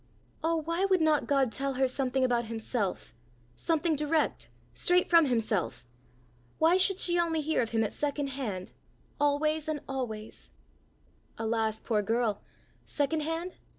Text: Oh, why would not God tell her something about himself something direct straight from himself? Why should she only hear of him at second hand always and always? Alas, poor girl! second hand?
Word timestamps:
Oh, 0.43 0.55
why 0.57 0.83
would 0.83 0.99
not 0.99 1.27
God 1.27 1.51
tell 1.51 1.73
her 1.73 1.87
something 1.87 2.23
about 2.25 2.45
himself 2.45 3.13
something 3.55 3.95
direct 3.95 4.47
straight 4.73 5.11
from 5.11 5.27
himself? 5.27 5.85
Why 6.57 6.77
should 6.77 6.99
she 6.99 7.19
only 7.19 7.39
hear 7.41 7.61
of 7.61 7.69
him 7.69 7.83
at 7.83 7.93
second 7.93 8.29
hand 8.29 8.71
always 9.19 9.67
and 9.67 9.79
always? 9.87 10.49
Alas, 11.37 11.79
poor 11.81 12.01
girl! 12.01 12.41
second 12.83 13.21
hand? 13.21 13.53